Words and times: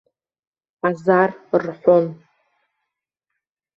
Азар 0.87 1.29
рҳәон. 1.63 2.05